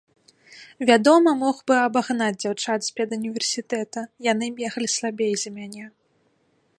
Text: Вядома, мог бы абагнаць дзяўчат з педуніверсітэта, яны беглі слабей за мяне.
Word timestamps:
Вядома, 0.89 1.33
мог 1.41 1.57
бы 1.71 1.75
абагнаць 1.87 2.39
дзяўчат 2.43 2.79
з 2.87 2.95
педуніверсітэта, 2.97 4.01
яны 4.31 4.45
беглі 4.63 4.87
слабей 4.97 5.33
за 5.43 5.49
мяне. 5.59 5.85